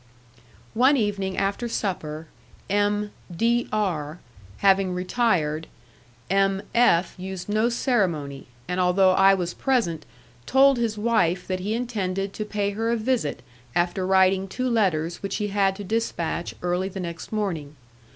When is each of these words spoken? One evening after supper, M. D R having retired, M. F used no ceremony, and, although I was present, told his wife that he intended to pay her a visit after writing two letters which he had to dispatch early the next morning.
One 0.73 0.97
evening 0.97 1.37
after 1.37 1.67
supper, 1.69 2.25
M. 2.71 3.11
D 3.31 3.67
R 3.71 4.17
having 4.57 4.95
retired, 4.95 5.67
M. 6.27 6.63
F 6.73 7.13
used 7.19 7.47
no 7.47 7.69
ceremony, 7.69 8.47
and, 8.67 8.79
although 8.79 9.11
I 9.11 9.35
was 9.35 9.53
present, 9.53 10.07
told 10.47 10.79
his 10.79 10.97
wife 10.97 11.45
that 11.45 11.59
he 11.59 11.75
intended 11.75 12.33
to 12.33 12.43
pay 12.45 12.71
her 12.71 12.89
a 12.91 12.97
visit 12.97 13.43
after 13.75 14.03
writing 14.07 14.47
two 14.47 14.67
letters 14.71 15.21
which 15.21 15.35
he 15.35 15.49
had 15.49 15.75
to 15.75 15.83
dispatch 15.83 16.55
early 16.63 16.89
the 16.89 16.99
next 16.99 17.31
morning. 17.31 17.75